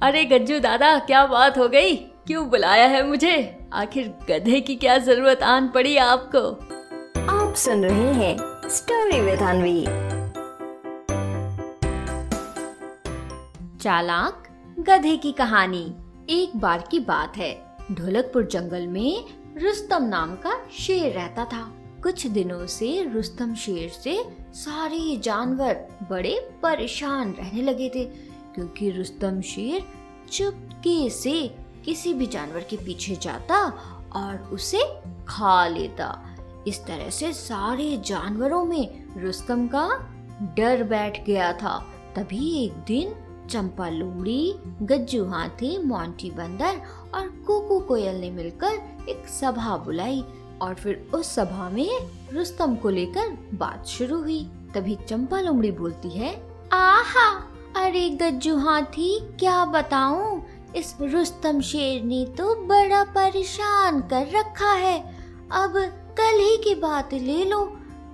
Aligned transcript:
अरे 0.00 0.24
गज्जू 0.24 0.58
दादा 0.58 0.98
क्या 0.98 1.26
बात 1.26 1.58
हो 1.58 1.68
गई? 1.68 1.96
क्यों 1.96 2.48
बुलाया 2.50 2.86
है 2.86 3.06
मुझे? 3.06 3.58
आखिर 3.72 4.08
गधे 4.28 4.60
की 4.60 4.76
क्या 4.76 4.98
ज़रूरत 4.98 5.42
आन 5.42 5.68
पड़ी 5.68 5.96
आपको? 5.96 6.38
आप 7.20 7.54
सुन 7.54 7.84
रहे 7.84 8.12
हैं 8.12 8.36
स्टोरी 8.68 9.20
विद 9.20 9.38
अनवी 9.38 9.82
चालाक 13.82 14.48
गधे 14.80 15.16
की 15.16 15.32
कहानी 15.32 15.94
एक 16.30 16.56
बार 16.56 16.84
की 16.90 17.00
बात 17.00 17.36
है। 17.36 17.52
ढोलकपुर 17.92 18.46
जंगल 18.46 18.86
में 18.86 19.24
रुस्तम 19.62 20.04
नाम 20.04 20.34
का 20.36 20.56
शेर 20.78 21.12
रहता 21.12 21.44
था। 21.44 21.74
कुछ 22.02 22.26
दिनों 22.26 22.66
से 22.66 23.10
रुस्तम 23.14 23.54
शेर 23.54 23.88
से 23.88 24.22
सारे 24.54 25.16
जानवर 25.16 25.74
बड़े 26.10 26.50
परेशान 26.62 27.32
रहने 27.32 27.62
लगे 27.62 27.90
थे। 27.94 28.27
क्योंकि 28.58 28.90
रुस्तम 28.90 29.40
शेर 29.40 29.84
चुपके 30.32 31.10
से 31.10 31.32
किसी 31.84 32.14
भी 32.14 32.26
जानवर 32.26 32.60
के 32.60 32.76
पीछे 32.76 33.14
जाता 33.16 33.58
और 34.16 34.48
उसे 34.52 34.80
खा 35.28 35.66
लेता। 35.68 36.36
इस 36.66 36.84
तरह 36.84 37.10
से 37.10 37.32
सारे 37.32 37.96
जानवरों 38.06 38.64
में 38.64 39.04
रुस्तम 39.16 39.66
का 39.66 39.86
डर 40.56 40.82
बैठ 40.82 41.24
गया 41.26 41.52
था। 41.52 41.78
तभी 42.16 42.64
एक 42.64 42.72
दिन 42.72 43.14
चंपा 43.50 43.88
लोमड़ी 43.88 44.54
गज्जू 44.82 45.24
हाथी 45.24 45.76
मोंटी 45.78 46.30
बंदर 46.30 46.80
और 47.14 47.28
कुकू 47.46 47.78
कोयल 47.80 48.20
ने 48.20 48.30
मिलकर 48.30 49.06
एक 49.08 49.28
सभा 49.28 49.76
बुलाई 49.76 50.24
और 50.62 50.74
फिर 50.74 51.10
उस 51.14 51.34
सभा 51.34 51.68
में 51.68 52.08
रुस्तम 52.32 52.76
को 52.76 52.88
लेकर 52.88 53.36
बात 53.54 53.86
शुरू 53.86 54.18
हुई। 54.18 54.50
तभी 54.74 54.98
चंपा 55.08 55.40
लोमड़ी 55.40 55.70
बोलती 55.72 56.08
है, 56.08 56.34
आहा 56.72 57.47
अरे 57.88 58.08
गज्जू 58.10 58.56
हाथी, 58.56 59.18
क्या 59.40 59.64
बताऊँ? 59.64 60.42
इस 60.76 60.94
रुस्तम 61.00 61.60
शेर 61.60 62.02
ने 62.02 62.24
तो 62.38 62.54
बड़ा 62.54 63.02
परेशान 63.04 64.00
कर 64.00 64.26
रखा 64.34 64.72
है। 64.72 64.98
अब 65.52 65.76
कल 66.18 66.40
ही 66.40 66.56
की 66.56 66.74
बात 66.74 67.14
ले 67.14 67.44
लो। 67.44 67.60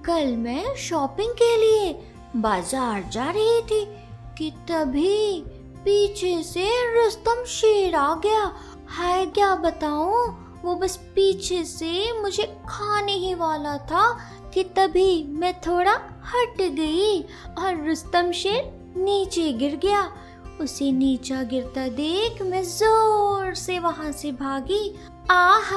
कल 0.05 0.37
मैं 0.37 0.75
शॉपिंग 0.77 1.33
के 1.33 1.57
लिए 1.57 1.93
बाज़ार 2.37 3.03
जा 3.13 3.31
रही 3.31 3.61
थी 3.63 3.85
कि 4.39 4.51
तभी 4.71 5.41
पीछे 5.85 6.43
से 6.43 6.69
रुस्तम 6.95 7.45
शेर 7.45 7.95
आ 7.95 8.15
गया। 8.15 8.45
हाय, 8.89 9.27
क्या 9.27 9.55
बताऊँ? 9.55 10.23
वो 10.63 10.75
बस 10.75 10.97
पीछे 10.97 11.65
से 11.65 12.21
मुझे 12.21 12.45
खाने 12.69 13.13
ही 13.13 13.35
वाला 13.35 13.77
था 13.79 14.07
कि 14.55 14.65
तभी 14.65 15.25
मैं 15.29 15.61
थोड़ा 15.61 15.99
हट 16.25 16.63
गई 16.63 17.21
और 17.59 17.87
रुस्तम 17.89 18.33
शेर 18.33 18.74
नीचे 18.97 19.53
गिर 19.53 19.77
गया। 19.77 20.03
उसे 20.61 20.91
नीचा 20.93 21.43
गिरता 21.43 21.87
देख 21.91 22.43
मैं 22.43 22.63
ज़ोर 22.65 23.55
से 23.55 23.79
वहाँ 23.79 24.11
से 24.13 24.33
भागी। 24.33 24.95
आह, 25.31 25.73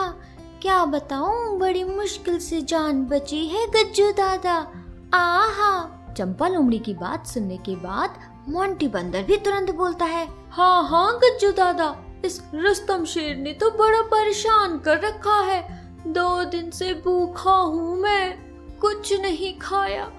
क्या 0.61 0.83
बताऊँ? 0.85 1.57
बड़ी 1.59 1.83
मुश्किल 1.83 2.39
से 2.39 2.61
जान 2.61 3.03
बची 3.05 3.45
है 3.47 3.65
गज्जू 3.67 4.11
दादा। 4.11 4.55
आह। 5.13 6.13
चंपा 6.13 6.47
लोमड़ी 6.47 6.79
की 6.79 6.93
बात 6.93 7.27
सुनने 7.27 7.57
के 7.57 7.75
बाद 7.75 8.19
मोंटी 8.49 8.87
बंदर 8.87 9.23
भी 9.23 9.37
तुरंत 9.37 9.71
बोलता 9.75 10.05
है 10.05 10.27
हाँ 10.51 10.87
हाँ 10.89 11.19
गज्जू 11.23 11.51
दादा, 11.51 11.95
इस 12.25 12.41
रुस्तम 12.55 13.03
शेर 13.05 13.35
ने 13.37 13.53
तो 13.53 13.69
बड़ा 13.71 14.01
परेशान 14.07 14.77
कर 14.79 14.99
रखा 14.99 15.39
है। 15.41 15.61
दो 16.07 16.43
दिन 16.45 16.69
से 16.71 16.93
भूखा 17.05 17.51
हूँ 17.51 17.97
मैं, 17.97 18.37
कुछ 18.79 19.13
नहीं 19.21 19.53
खाया। 19.59 20.09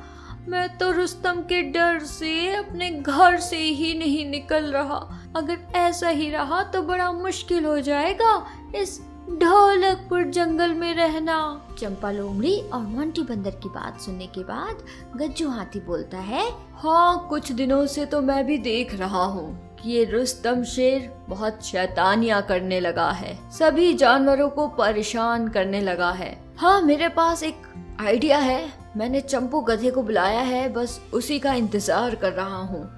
मैं 0.49 0.69
तो 0.79 0.91
रुस्तम 0.93 1.41
के 1.43 1.61
डर 1.63 1.99
से 2.01 2.31
अपने 2.55 2.91
घर 2.91 3.37
से 3.41 3.57
ही 3.57 3.93
नहीं 3.99 4.25
निकल 4.31 4.65
रहा। 4.65 4.97
अगर 5.37 5.59
ऐसा 5.77 6.09
ही 6.09 6.31
रहा 6.31 6.63
तो 6.65 6.83
बड़ा 6.83 7.11
मुश्किल 7.13 7.65
हो 7.65 7.79
जाएगा 7.81 8.47
इस 8.77 8.99
ढोलकपुर 9.31 10.23
जंगल 10.25 10.75
में 10.75 10.95
रहना। 10.95 11.37
चंपा 11.81 12.11
लोमड़ी 12.11 12.57
और 12.63 12.81
मोंटी 12.81 13.23
बंदर 13.23 13.59
की 13.63 13.69
बात 13.69 14.01
सुनने 14.01 14.27
के 14.27 14.45
बाद 14.45 14.83
गज्जू 15.17 15.49
हाथी 15.49 15.81
बोलता 15.81 16.19
है 16.19 16.49
हाँ 16.77 17.27
कुछ 17.31 17.53
दिनों 17.53 17.85
से 17.87 18.07
तो 18.07 18.21
मैं 18.21 18.45
भी 18.47 18.59
देख 18.59 18.95
रहा 18.95 19.25
हूँ 19.27 19.77
कि 19.83 19.91
ये 19.91 20.05
रुस्तम 20.05 20.63
शेर 20.65 21.11
बहुत 21.29 21.65
शैतानियाँ 21.65 22.43
करने 22.43 22.81
लगा 22.81 23.11
है। 23.11 23.39
सभी 23.51 23.93
जानवरों 23.95 24.49
को 24.51 24.67
परेशान 24.69 25.49
करने 25.49 25.81
लगा 25.81 26.11
है। 26.13 26.37
हाँ 26.59 26.81
मेरे 26.83 27.09
पास 27.09 27.43
एक 27.43 27.63
आइडिया 28.01 28.39
है। 28.39 28.78
मैंने 28.97 29.21
चंपू 29.21 29.61
गधे 29.61 29.91
को 29.91 30.03
बुलाया 30.03 30.41
है, 30.41 30.69
बस 30.69 31.01
उसी 31.13 31.39
का 31.39 31.53
इंतज़ार 31.55 32.15
कर 32.15 32.33
रहा 32.33 32.63
हूँ। 32.63 32.89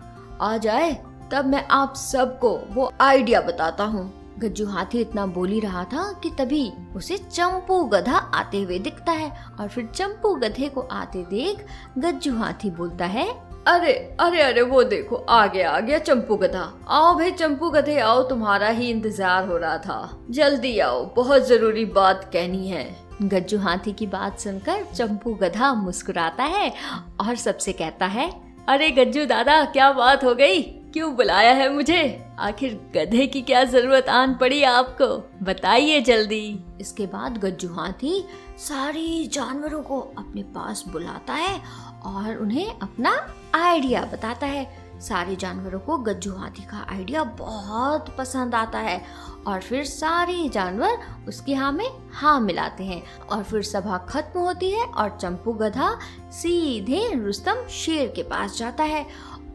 आ 0.40 0.56
जाए, 0.58 0.92
तब 1.32 1.46
मैं 1.46 1.66
आप 1.70 1.94
सबको 1.96 2.56
वो 2.70 2.90
आइडिया 3.00 3.40
बताता 3.40 3.84
हूँ। 3.84 4.10
गज्जू 4.38 4.66
हाथी 4.66 5.00
इतना 5.00 5.26
बोली 5.28 5.58
रहा 5.60 5.82
था 5.84 6.02
कि 6.22 6.30
तभी 6.38 6.70
उसे 6.96 7.16
चंपू 7.18 7.82
गधा 7.84 8.16
आते 8.16 8.62
हुए 8.62 8.78
दिखता 8.78 9.12
है 9.12 9.30
और 9.60 9.68
फिर 9.68 9.86
चंपू 9.86 10.34
गधे 10.36 10.68
को 10.68 10.80
आते 10.80 11.24
देख 11.30 11.66
गज्जू 11.98 12.34
हाथी 12.36 12.70
बोलता 12.70 13.06
है, 13.06 13.28
अरे 13.68 13.92
अरे 14.20 14.40
अरे, 14.42 14.62
वो 14.62 14.82
देखो 14.84 15.16
आ 15.16 15.46
गया 15.46 15.70
आ 15.70 15.80
गया 15.80 15.98
चंपू 15.98 16.36
गधा। 16.36 16.62
आओ 16.88 17.14
भाई, 17.14 17.30
चंपू 17.32 17.70
गधे, 17.70 17.98
आओ, 17.98 18.22
तुम्हारा 18.22 18.68
ही 18.68 18.88
इंतज़ार 18.90 19.48
हो 19.48 19.56
रहा 19.56 19.76
था। 19.78 20.26
जल्दी 20.30 20.78
आओ, 20.78 21.04
बहुत 21.16 21.46
ज़रूरी 21.46 21.84
बात 21.86 22.24
कहनी 22.32 22.68
है। 22.68 22.84
गज्जू 23.22 23.58
हाथी 23.58 23.92
की 23.92 24.06
बात 24.06 24.38
सुनकर 24.38 24.84
चंपू 24.94 25.34
गधा 25.34 25.74
मुस्कुराता 25.74 26.44
है 26.44 26.72
और 27.20 27.36
सबसे 27.36 27.72
कहता 27.72 28.06
है, 28.06 28.30
अरे 28.68 28.90
गज्जू 28.90 29.24
दादा, 29.24 29.64
क्या 29.64 29.92
बात 29.92 30.24
हो 30.24 30.34
गई? 30.34 30.62
क्यों 30.62 31.16
बुलाया 31.16 31.52
है 31.52 31.72
मुझे? 31.74 32.26
आखिर 32.38 32.74
गधे 32.94 33.26
की 33.26 33.42
क्या 33.42 33.64
ज़रूरत 33.64 34.08
आन 34.08 34.34
पड़ी 34.34 34.62
आपको? 34.62 35.30
बताइए 35.44 36.00
जल्दी। 36.00 36.58
इसके 36.80 37.06
बाद 37.06 37.38
गज्जू 37.38 37.68
हाथी 37.74 38.24
सारे 38.58 39.30
जानवरों 39.32 39.82
को 39.82 40.00
अपने 40.00 40.42
पास 40.42 40.84
बुलाता 40.88 41.32
है 41.32 41.60
और 42.04 42.36
उन्हें 42.36 42.78
अपना 42.80 43.34
आइडिया 43.54 44.02
बताता 44.02 44.46
है। 44.46 44.79
सारे 45.00 45.36
जानवरों 45.36 45.78
को 45.80 45.96
गज्जू 45.98 46.32
हाथी 46.34 46.62
का 46.62 46.86
आइडिया 46.92 47.22
बहुत 47.24 48.14
पसंद 48.18 48.54
आता 48.54 48.78
है 48.78 49.00
और 49.46 49.60
फिर 49.60 49.84
सारे 49.84 50.48
जानवर 50.48 50.98
उसकी 51.28 51.54
हाँ 51.54 51.72
में 51.72 51.88
हाँ 52.12 52.40
मिलाते 52.40 52.84
हैं 52.84 53.02
और 53.32 53.42
फिर 53.42 53.62
सभा 53.62 53.98
खत्म 54.08 54.40
होती 54.40 54.70
है 54.70 54.84
और 54.86 55.16
चंपू 55.20 55.52
गधा 55.52 55.98
सीधे 56.32 57.02
रुस्तम 57.14 57.66
शेर 57.70 58.12
के 58.16 58.22
पास 58.22 58.58
जाता 58.58 58.84
है 58.84 59.06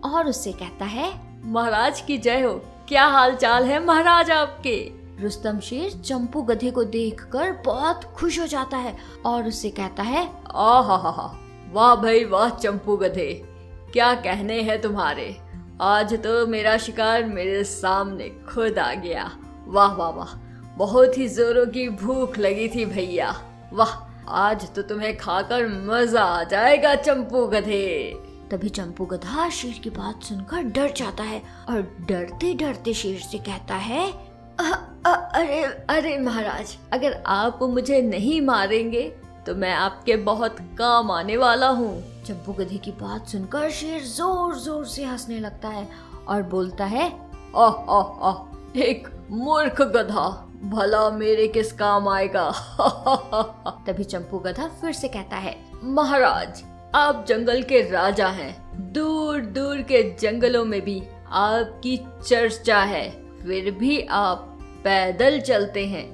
और 0.06 0.28
उससे 0.28 0.52
कहता 0.52 0.86
है, 0.86 1.12
महाराज 1.52 2.02
की 2.02 2.18
जय 2.18 2.42
हो। 2.42 2.54
क्या 2.88 3.06
हाल 3.08 3.36
चाल 3.36 3.66
है 3.66 3.86
महाराज 3.86 4.32
आपके? 4.32 4.78
रुस्तम 5.22 5.60
शेर 5.60 5.92
चंपू 6.06 6.42
गधे 6.42 6.72
को 6.72 6.84
देखकर 6.84 7.52
बहुत 7.66 8.04
खुश 8.16 8.40
हो 8.40 8.46
जाता 8.48 8.78
है 8.78 8.96
और 9.26 9.48
उससे 9.48 9.70
कहता 9.70 10.04
है 10.04 10.24
आ 10.56 10.80
हा 10.82 10.96
हा 10.98 11.34
वाह 11.74 11.96
भाई, 11.96 12.24
वाह 12.26 12.50
चंपू 12.50 12.98
गधे। 12.98 13.55
क्या 13.96 14.14
कहने 14.14 14.62
हैं 14.62 14.82
तुम्हारे? 14.82 15.38
आज 15.82 16.14
तो 16.14 16.48
मेरा 16.48 16.78
शिकार 16.78 17.24
मेरे 17.24 17.64
सामने 17.64 18.30
खुद 18.30 18.80
आ 18.80 18.94
गया। 18.94 19.32
वाह 19.68 19.94
वाह 19.94 20.10
वाह। 20.10 20.38
बहुत 20.78 21.18
ही 21.18 21.28
जोरों 21.30 21.66
की 21.66 21.90
भूख 21.90 22.38
लगी 22.38 22.68
थी 22.68 22.86
भैया। 22.86 23.42
वाह 23.74 23.94
आज 24.30 24.74
तो 24.76 24.82
तुम्हें 24.82 25.18
खाकर 25.18 25.68
मज़ा 25.68 26.24
आ 26.24 26.44
जाएगा 26.44 26.96
चंपू 26.96 27.46
गधे। 27.46 28.14
तभी 28.52 28.70
चंपू 28.70 29.06
गधा 29.06 29.50
शेर 29.50 29.80
की 29.84 29.90
बात 29.90 30.24
सुनकर 30.24 30.64
डर 30.64 30.92
जाता 30.92 31.24
है 31.24 31.42
और 31.70 31.82
डरते 31.82 32.54
डरते 32.54 32.94
शेर 32.94 33.20
से 33.20 33.38
कहता 33.38 33.76
है 33.76 34.12
अ, 34.60 34.90
अ, 35.06 35.32
अरे 35.34 35.64
अरे 35.90 36.18
महाराज 36.18 36.78
अगर 36.94 37.24
आप 37.28 37.60
मुझे 37.64 38.02
नहीं 38.02 38.42
मारेंगे 38.42 39.16
तो 39.46 39.56
मैं 39.56 39.74
आपके 39.74 40.16
बहुत 40.16 40.58
काम 40.60 41.12
आने 41.12 41.38
वाला 41.38 41.68
हूँ। 41.68 42.15
चंपू 42.26 42.54
गधे 42.54 42.78
की 42.78 42.92
बात 42.92 43.28
सुनकर 43.28 43.70
शेर 43.70 44.02
ज़ोर 44.02 44.56
ज़ोर 44.56 44.86
से 44.86 45.04
हंसने 45.04 45.40
लगता 45.40 45.70
है 45.70 45.88
और 46.28 46.44
बोलता 46.44 46.86
है 46.86 47.08
ओह, 47.56 48.46
एक 48.76 49.08
मूर्ख 49.32 49.82
गधा, 49.82 50.28
भला 50.64 51.10
मेरे 51.10 51.48
किस 51.48 51.72
काम 51.72 52.08
आएगा? 52.10 52.52
तभी 53.88 54.04
चंपू 54.04 54.40
गधा 54.40 54.68
फिर 54.82 54.92
से 54.92 55.08
कहता 55.08 55.38
है, 55.38 55.56
महाराज, 55.84 56.64
आप 56.96 57.26
जंगल 57.28 57.62
के 57.64 57.82
राजा 57.90 58.28
हैं। 58.28 58.54
दूर 58.94 59.42
दूर 59.42 59.82
के 59.82 60.16
जंगलों 60.16 60.66
में 60.66 60.82
भी 60.82 61.02
आपकी 61.28 61.98
चर्चा 62.28 62.80
है। 62.84 63.10
फिर 63.42 63.72
भी 63.72 64.02
आप 64.10 64.58
पैदल 64.84 65.40
चलते 65.40 65.86
हैं। 65.86 66.06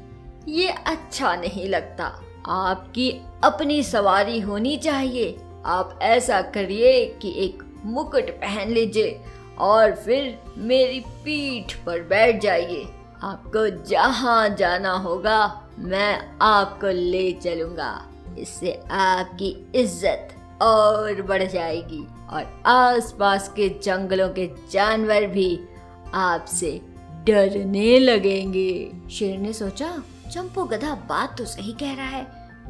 ये 0.47 0.67
अच्छा 0.67 1.35
नहीं 1.35 1.67
लगता। 1.69 2.05
आपकी 2.47 3.11
अपनी 3.43 3.83
सवारी 3.83 4.39
होनी 4.39 4.77
चाहिए। 4.77 5.37
आप 5.65 5.99
ऐसा 6.01 6.41
करिए 6.41 7.05
कि 7.21 7.33
एक 7.37 7.63
मुकुट 7.85 8.29
पहन 8.31 8.69
लीजिए 8.69 9.19
और 9.59 9.95
फिर 9.95 10.37
मेरी 10.57 10.99
पीठ 10.99 11.73
पर 11.85 12.01
बैठ 12.01 12.41
जाइए। 12.41 12.83
आपको 13.23 13.67
जहाँ 13.85 14.49
जाना 14.49 14.91
होगा, 14.91 15.69
मैं 15.79 16.37
आपको 16.41 16.87
ले 16.87 17.31
चलूँगा। 17.33 17.93
इससे 18.39 18.79
आपकी 18.91 19.49
इज़्ज़त 19.75 20.35
और 20.61 21.21
बढ़ 21.21 21.43
जाएगी 21.43 22.05
और 22.29 22.61
आसपास 22.65 23.49
के 23.49 23.69
जंगलों 23.83 24.29
के 24.29 24.49
जानवर 24.71 25.25
भी 25.27 25.59
आपसे 26.13 26.79
डरने 27.25 27.97
लगेंगे। 27.99 28.91
शेर 29.11 29.37
ने 29.39 29.53
सोचा, 29.53 29.91
चंपू 30.31 30.63
गधा 30.63 30.93
बात 31.09 31.37
तो 31.37 31.45
सही 31.45 31.73
कह 31.73 31.93
रहा 31.93 32.07
है। 32.07 32.25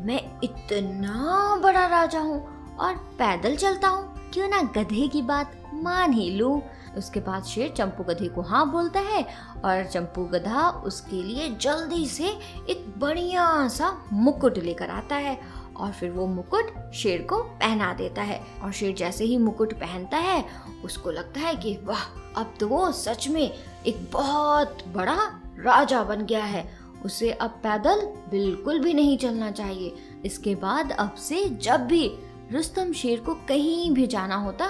मैं 0.05 0.21
इतना 0.43 1.55
बड़ा 1.63 1.85
राजा 1.88 2.19
हूँ 2.19 2.61
और 2.81 2.94
पैदल 3.19 3.56
चलता 3.56 3.88
हूँ। 3.88 4.30
क्यों 4.33 4.48
ना 4.48 4.62
गधे 4.75 5.07
की 5.07 5.22
बात 5.22 5.57
मान 5.74 6.13
ही 6.13 6.30
लूँ। 6.30 6.62
उसके 6.98 7.19
बाद 7.19 7.44
शेर 7.44 7.69
चंपू 7.69 8.04
गधे 8.04 8.28
को 8.28 8.42
हाँ 8.42 8.69
बोलता 8.72 9.00
है 9.00 9.22
और 9.66 9.83
चंपू 9.86 10.24
गधा 10.25 10.68
उसके 10.86 11.22
लिए 11.24 11.50
जल्दी 11.62 12.06
से 12.06 12.28
एक 12.69 12.86
बढ़िया 12.98 13.68
सा 13.68 13.92
मुकुट 14.13 14.57
लेकर 14.57 14.89
आता 14.89 15.16
है 15.16 15.38
और 15.78 15.92
फिर 15.92 16.12
वो 16.12 16.25
मुकुट 16.28 16.92
शेर 16.94 17.22
को 17.22 17.42
पहना 17.44 17.94
देता 17.94 18.22
है 18.22 18.42
और 18.63 18.72
शेर 18.72 18.95
जैसे 18.95 19.25
ही 19.25 19.38
मुकुट 19.38 19.74
पहनता 19.74 20.18
है, 20.18 20.44
उसको 20.86 21.12
लगता 21.12 21.39
है 21.39 21.56
कि 21.56 21.77
वाह, 21.84 22.04
अब 22.42 22.54
तो 22.60 22.68
वो 22.68 22.92
सच 22.92 23.27
में 23.27 23.42
एक 23.42 24.10
बहुत 24.13 24.84
बड़ा 24.88 25.18
राजा 25.60 26.04
बन 26.04 26.25
गया 26.25 26.44
है। 26.44 26.69
उसे 27.06 27.31
अब 27.31 27.50
पैदल 27.63 28.01
बिल्कुल 28.31 28.80
भी 28.80 28.94
नहीं 28.94 29.18
चलना 29.18 29.51
चाहिए। 29.51 29.95
इसके 30.25 30.56
बाद 30.56 30.92
अब 30.92 31.13
से 31.18 31.44
जब 31.62 31.86
भी 31.88 32.07
रुस्तम 32.51 32.92
शेर 32.94 33.19
को 33.19 33.33
कहीं 33.48 33.92
भी 33.92 34.06
जाना 34.07 34.36
होता 34.36 34.68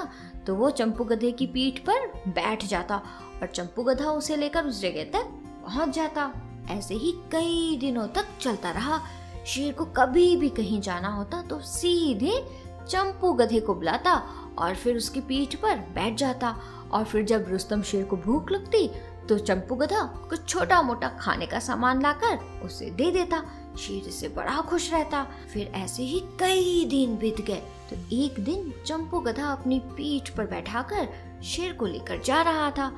तो 0.47 0.55
वो 0.55 0.69
चंपू 0.69 1.03
गधे 1.03 1.31
की 1.31 1.45
पीठ 1.47 1.79
पर 1.79 2.07
बैठ 2.27 2.65
जाता 2.65 2.95
और 3.41 3.47
चंपू 3.47 3.83
गधा 3.83 4.11
उसे 4.11 4.35
लेकर 4.35 4.65
उस 4.65 4.81
जगह 4.81 5.03
तक 5.13 5.29
पहुँच 5.65 5.89
जाता। 5.89 6.31
ऐसे 6.71 6.95
ही 6.95 7.11
कई 7.31 7.77
दिनों 7.81 8.07
तक 8.07 8.27
चलता 8.41 8.71
रहा। 8.71 8.99
शेर 9.45 9.73
को 9.73 9.85
कभी 9.97 10.35
भी 10.37 10.49
कहीं 10.49 10.79
जाना 10.81 11.09
होता 11.09 11.41
तो 11.41 11.59
सीधे 11.59 12.43
चंपू 12.89 13.31
गधे 13.33 13.59
को 13.59 13.73
बुलाता 13.75 14.13
और 14.57 14.75
फिर 14.75 14.97
उसकी 14.97 15.21
पीठ 15.21 15.55
पर 15.55 15.77
बैठ 15.95 16.15
जाता। 16.15 16.55
और 16.91 17.03
फिर 17.03 17.25
जब 17.25 17.45
रुस्तम 17.49 17.81
शेर 17.81 18.03
को 18.05 18.17
भूख 18.17 18.51
लगती 18.51 18.87
तो 19.29 19.37
चंपू 19.37 19.75
गधा 19.75 20.03
कुछ 20.29 20.47
छोटा 20.49 20.81
मोटा 20.81 21.09
खाने 21.19 21.45
का 21.45 21.59
सामान 21.59 22.01
लाकर 22.01 22.37
उसे 22.65 22.89
दे 22.91 23.11
देता। 23.11 23.43
शेर 23.79 24.11
से 24.11 24.27
बड़ा 24.27 24.61
खुश 24.61 24.91
रहता। 24.93 25.27
फिर 25.53 25.71
ऐसे 25.75 26.03
ही 26.03 26.19
कई 26.39 26.85
दिन 26.85 27.17
बीत 27.17 27.41
गए। 27.41 27.61
तो 27.89 28.15
एक 28.15 28.39
दिन 28.39 28.73
चंपू 28.85 29.19
गधा 29.19 29.47
अपनी 29.47 29.79
पीठ 29.79 30.29
पर 30.29 30.45
बैठाकर 30.45 31.07
शेर 31.43 31.73
को 31.73 31.85
लेकर 31.85 32.21
जा 32.21 32.41
रहा 32.41 32.71
था 32.71 32.91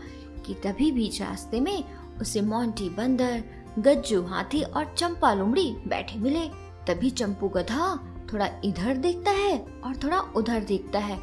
कि 0.45 0.53
तभी 0.53 0.91
बीच 0.91 1.21
रास्ते 1.21 1.59
में 1.59 1.83
उसे 2.21 2.41
मोंटी 2.41 2.89
बंदर, 2.89 3.43
गज्जू 3.79 4.21
हाथी 4.23 4.61
और 4.61 4.93
चंपा 4.97 5.33
लुमड़ी 5.33 5.75
बैठे 5.87 6.19
मिले। 6.19 6.47
तभी 6.87 7.09
चंपू 7.09 7.49
गधा 7.49 7.95
थोड़ा 8.33 8.49
इधर 8.65 8.97
देखता 8.97 9.31
है 9.31 9.57
और 9.83 9.95
थोड़ा 9.95 10.19
उधर 10.19 10.59
देखता 10.59 10.99
है 10.99 11.19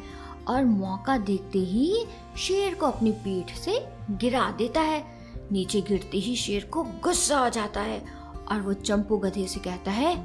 और 0.47 0.65
मौका 0.65 1.17
देखते 1.17 1.59
ही 1.59 2.05
शेर 2.37 2.75
को 2.75 2.85
अपनी 2.85 3.11
पीठ 3.11 3.55
से 3.55 3.87
गिरा 4.11 4.51
देता 4.51 4.81
है। 4.81 5.03
नीचे 5.51 5.81
गिरते 5.81 6.17
ही 6.17 6.35
शेर 6.35 6.65
को 6.65 6.83
गुस्सा 6.83 7.37
आ 7.37 7.49
जाता 7.49 7.81
है 7.81 8.20
और 8.51 8.61
वो 8.61 8.73
चंपू 8.73 9.17
गधे 9.17 9.47
से 9.47 9.59
कहता 9.59 9.91
है, 9.91 10.15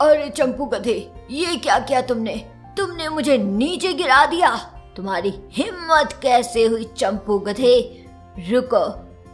अरे 0.00 0.28
चंपू 0.30 0.64
गधे, 0.64 1.12
ये 1.30 1.56
क्या 1.56 1.78
किया 1.78 2.00
तुमने? 2.02 2.34
तुमने 2.76 3.08
मुझे 3.08 3.38
नीचे 3.38 3.92
गिरा 3.92 4.24
दिया। 4.26 4.56
तुम्हारी 4.96 5.32
हिम्मत 5.52 6.18
कैसे 6.22 6.64
हुई 6.66 6.84
चंपू 6.96 7.38
गधे? 7.38 8.06
रुको, 8.50 8.84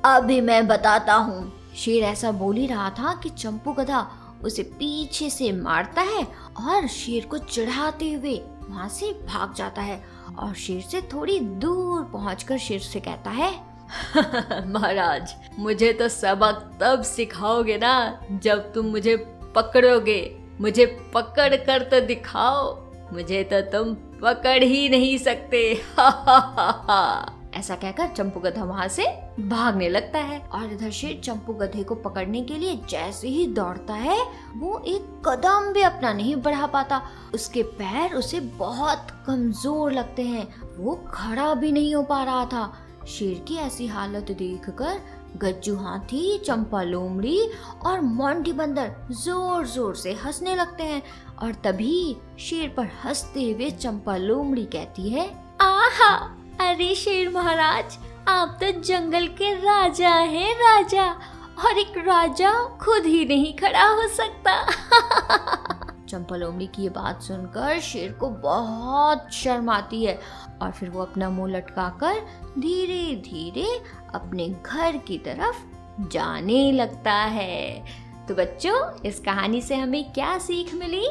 अभी 0.05 0.41
मैं 0.41 0.67
बताता 0.67 1.15
हूँ। 1.15 1.53
शेर 1.77 2.05
ऐसा 2.05 2.33
बोल 2.33 2.57
ही 2.57 2.67
रहा 2.67 2.91
था 2.91 3.21
कि 3.23 3.29
चंपू 3.29 3.73
गधा 3.73 4.07
उसे 4.45 4.63
पीछे 4.63 5.31
से 5.31 5.53
मारता 5.53 6.03
है 6.03 6.23
और 6.61 6.87
शेर 6.87 7.27
को 7.27 7.39
चढ़ाते 7.39 8.13
हुए 8.13 8.41
वहाँ 8.69 8.89
से 8.89 9.13
भाग 9.27 9.55
जाता 9.55 9.83
है 9.83 10.03
और 10.39 10.55
शेर 10.55 10.81
से 10.81 11.01
थोड़ी 11.03 11.41
दूर 11.41 12.03
पहुंचकर 12.03 12.59
शेर 12.59 12.81
से 12.81 13.01
कहता 13.01 13.31
है 13.31 13.53
महाराज, 14.67 15.35
मुझे 15.59 15.93
तो 15.93 16.09
सबक 16.09 16.79
तब 16.81 17.03
सिखाओगे 17.03 17.79
ना, 17.79 18.21
जब 18.33 18.73
तुम 18.73 18.87
मुझे 18.87 19.17
पकड़ोगे। 19.55 20.39
मुझे 20.61 20.87
पकड़ 21.15 21.57
कर 21.57 21.83
तो 21.83 22.01
दिखाओ। 22.01 22.89
मुझे 23.13 23.43
तो 23.45 23.61
तुम 23.61 23.95
पकड़ 23.95 24.65
ही 24.65 24.89
नहीं 24.89 25.19
सकते। 25.19 25.83
ऐसा 27.55 27.75
कहकर 27.75 28.07
चंपू 28.07 28.41
गधा 28.41 28.65
वहाँ 28.65 28.89
से 28.89 29.05
भागने 29.41 29.89
लगता 29.89 30.19
है 30.19 30.39
और 30.41 30.73
इधर 30.73 30.91
शेर 30.91 31.21
चंपू 31.25 31.53
गधे 31.53 31.83
को 31.83 31.95
पकड़ने 31.95 32.43
के 32.43 32.55
लिए 32.55 32.81
जैसे 32.91 33.29
ही 33.29 33.47
दौड़ता 33.47 33.95
है, 33.95 34.19
वो 34.57 34.85
एक 34.87 35.23
कदम 35.29 35.73
भी 35.73 35.83
अपना 35.83 36.13
नहीं 36.13 36.37
बढ़ा 36.37 36.67
पाता। 36.67 37.03
उसके 37.35 37.63
पैर 37.63 38.15
उसे 38.15 38.41
बहुत 38.41 39.07
कमज़ोर 39.27 39.93
लगते 39.93 40.23
हैं। 40.23 40.49
वो 40.77 40.95
खड़ा 40.95 41.55
भी 41.55 41.73
नहीं 41.73 41.95
हो 41.95 42.03
पा 42.03 42.25
रहा 42.25 42.45
था। 42.45 42.73
शेर 43.09 43.45
की 43.49 43.57
ऐसी 43.57 43.87
हालत 43.87 44.31
देखकर 44.31 45.01
गज्जू 45.37 45.77
हाथी, 45.77 46.39
चंपा 46.39 46.83
लोमड़ी 46.83 47.51
और 47.87 48.01
मोंटी 48.01 48.53
बंदर 48.53 48.93
ज़ोर 49.13 49.67
ज़ोर 49.67 49.95
से 49.97 50.13
हंसने 50.13 50.55
लगते 50.55 50.83
हैं 50.83 51.03
और 51.43 51.53
तभी 51.65 52.17
शेर 52.39 52.69
पर 52.77 52.89
हँसते 53.05 53.51
हुए 53.51 53.71
चंपा 53.71 54.17
लोमड़ी 54.17 54.65
कहती 54.65 55.09
है, 55.09 55.27
आहा, 55.61 56.15
अरे 56.61 56.95
शेर 56.95 57.29
महाराज, 57.31 57.99
आप 58.29 58.59
तो 58.63 58.71
जंगल 58.81 59.27
के 59.39 59.55
राजा 59.55 60.09
हैं 60.09 60.55
राजा, 60.55 61.11
और 61.59 61.79
एक 61.79 61.99
राजा 61.99 62.53
खुद 62.81 63.07
ही 63.07 63.25
नहीं 63.25 63.55
खड़ा 63.57 63.87
हो 63.87 64.09
सकता। 64.09 64.53
चंपा 66.09 66.37
लोमड़ी 66.37 66.67
की 66.67 66.83
ये 66.83 66.89
बात 66.89 67.23
सुनकर 67.23 67.81
शेर 67.81 68.13
को 68.13 68.31
बहुत 68.31 69.33
शर्म 69.33 69.71
आती 69.71 70.05
है 70.05 70.21
और 70.63 70.71
फिर 70.71 70.91
वो 70.91 71.03
अपना 71.03 71.31
मुँह 71.31 71.53
लटकाकर 71.53 72.15
धीरे 72.59 73.17
धीरे 73.17 73.81
अपने 74.15 74.49
घर 74.67 74.97
की 74.97 75.19
तरफ़ 75.19 75.57
जाने 76.09 76.73
लगता 76.73 77.13
है। 77.13 77.85
तो 78.29 78.35
बच्चों, 78.35 79.03
इस 79.03 79.21
कहानी 79.21 79.63
से 79.63 79.77
हमें 79.77 80.13
क्या 80.13 80.39
सीख 80.39 80.75
मिली? 80.75 81.07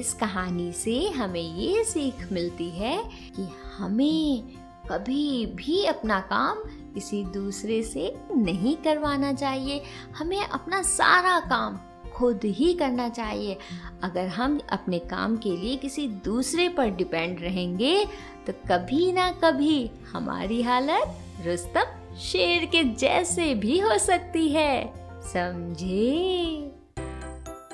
इस 0.00 0.14
कहानी 0.14 0.72
से 0.72 1.08
हमें 1.08 1.40
ये 1.40 1.84
सीख 1.84 2.32
मिलती 2.32 2.70
है 2.70 3.04
कि 3.36 3.48
हमें 3.78 4.42
कभी 4.90 5.46
भी 5.46 5.84
अपना 5.84 6.20
काम 6.20 6.58
किसी 6.94 7.24
दूसरे 7.24 7.82
से 7.82 8.14
नहीं 8.36 8.76
करवाना 8.76 9.32
चाहिए। 9.32 9.82
हमें 10.18 10.44
अपना 10.44 10.82
सारा 10.82 11.40
काम 11.40 11.78
खुद 12.16 12.40
ही 12.44 12.72
करना 12.74 13.08
चाहिए। 13.08 13.56
अगर 14.02 14.26
हम 14.28 14.60
अपने 14.72 14.98
काम 14.98 15.36
के 15.36 15.56
लिए 15.56 15.76
किसी 15.76 16.06
दूसरे 16.24 16.68
पर 16.68 16.90
डिपेंड 16.90 17.40
रहेंगे 17.40 18.04
तो 18.46 18.52
कभी 18.68 19.12
ना 19.12 19.30
कभी 19.44 19.90
हमारी 20.12 20.62
हालत 20.62 21.16
रुस्तम 21.46 22.16
शेर 22.18 22.64
के 22.64 22.82
जैसे 22.94 23.54
भी 23.54 23.78
हो 23.78 23.98
सकती 23.98 24.48
है। 24.48 24.84
समझे? 25.24 26.70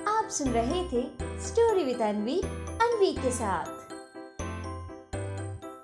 आप 0.09 0.29
सुन 0.31 0.49
रहे 0.49 0.83
थे 0.85 1.03
स्टोरी 1.41 1.85
विद 1.85 2.00
अनवी 2.03 2.41
अनवी 2.41 3.12
के 3.12 3.31
साथ। 3.31 3.80